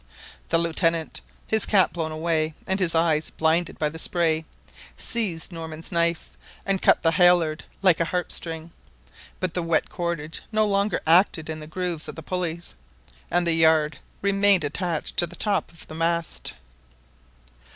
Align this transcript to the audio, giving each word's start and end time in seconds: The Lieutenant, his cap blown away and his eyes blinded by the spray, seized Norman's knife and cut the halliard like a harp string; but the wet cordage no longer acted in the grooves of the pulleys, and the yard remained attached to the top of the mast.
The 0.49 0.57
Lieutenant, 0.57 1.21
his 1.45 1.67
cap 1.67 1.93
blown 1.93 2.11
away 2.11 2.55
and 2.65 2.79
his 2.79 2.95
eyes 2.95 3.29
blinded 3.29 3.77
by 3.77 3.89
the 3.89 3.99
spray, 3.99 4.45
seized 4.97 5.51
Norman's 5.51 5.91
knife 5.91 6.35
and 6.65 6.81
cut 6.81 7.03
the 7.03 7.11
halliard 7.11 7.65
like 7.83 7.99
a 7.99 8.05
harp 8.05 8.31
string; 8.31 8.71
but 9.39 9.53
the 9.53 9.61
wet 9.61 9.89
cordage 9.91 10.41
no 10.51 10.65
longer 10.65 11.01
acted 11.05 11.51
in 11.51 11.59
the 11.59 11.67
grooves 11.67 12.07
of 12.07 12.15
the 12.15 12.23
pulleys, 12.23 12.73
and 13.29 13.45
the 13.45 13.53
yard 13.53 13.99
remained 14.23 14.63
attached 14.63 15.17
to 15.17 15.27
the 15.27 15.35
top 15.35 15.71
of 15.71 15.85
the 15.87 15.93
mast. 15.93 16.55